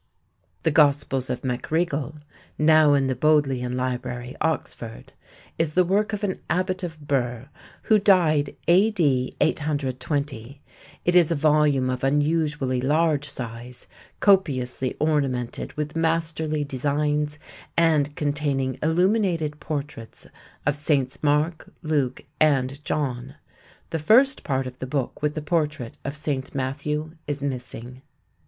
_The 0.63 0.73
Gospels 0.73 1.29
of 1.29 1.43
MacRegol 1.43 2.21
_(now 2.59 2.97
in 2.97 3.05
the 3.05 3.13
Bodleian 3.13 3.77
Library, 3.77 4.35
Oxford) 4.41 5.13
is 5.59 5.75
the 5.75 5.83
work 5.85 6.11
of 6.11 6.23
an 6.23 6.41
Abbot 6.49 6.81
of 6.81 7.05
Birr 7.07 7.49
who 7.83 7.99
died 7.99 8.55
A.D. 8.67 9.35
820. 9.39 10.59
It 11.05 11.15
is 11.15 11.31
a 11.31 11.35
volume 11.35 11.91
of 11.91 12.03
unusually 12.03 12.81
large 12.81 13.29
size, 13.29 13.85
copiously 14.19 14.95
ornamented 14.99 15.73
with 15.73 15.95
masterly 15.95 16.63
designs 16.63 17.37
and 17.77 18.15
containing 18.15 18.79
illuminated 18.81 19.59
portraits 19.59 20.25
of 20.65 20.75
Saints 20.75 21.21
Mark, 21.21 21.71
Luke, 21.83 22.25
and 22.39 22.83
John. 22.83 23.35
The 23.91 23.99
first 23.99 24.43
part 24.43 24.65
of 24.65 24.79
the 24.79 24.87
book 24.87 25.21
with 25.21 25.35
the 25.35 25.43
portrait 25.43 25.95
of 26.03 26.15
St. 26.17 26.55
Matthew 26.55 27.17
is 27.27 27.43
missing. 27.43 28.01